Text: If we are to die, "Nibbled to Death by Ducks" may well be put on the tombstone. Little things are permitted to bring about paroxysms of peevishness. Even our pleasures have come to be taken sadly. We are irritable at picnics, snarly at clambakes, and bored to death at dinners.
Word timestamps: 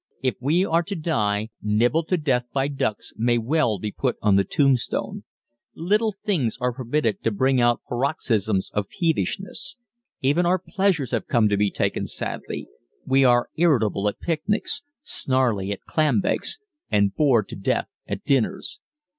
If 0.23 0.33
we 0.39 0.65
are 0.65 0.81
to 0.81 0.95
die, 0.95 1.49
"Nibbled 1.61 2.07
to 2.07 2.17
Death 2.17 2.45
by 2.51 2.67
Ducks" 2.69 3.13
may 3.17 3.37
well 3.37 3.77
be 3.77 3.91
put 3.91 4.15
on 4.19 4.35
the 4.35 4.43
tombstone. 4.43 5.25
Little 5.75 6.11
things 6.11 6.57
are 6.59 6.73
permitted 6.73 7.21
to 7.23 7.29
bring 7.29 7.59
about 7.61 7.81
paroxysms 7.87 8.71
of 8.73 8.89
peevishness. 8.89 9.75
Even 10.19 10.43
our 10.43 10.57
pleasures 10.57 11.11
have 11.11 11.27
come 11.27 11.49
to 11.49 11.55
be 11.57 11.69
taken 11.69 12.07
sadly. 12.07 12.67
We 13.05 13.23
are 13.23 13.51
irritable 13.57 14.07
at 14.09 14.19
picnics, 14.19 14.81
snarly 15.03 15.71
at 15.71 15.85
clambakes, 15.85 16.57
and 16.89 17.13
bored 17.13 17.47
to 17.49 17.55
death 17.55 17.87
at 18.07 18.23
dinners. 18.23 18.79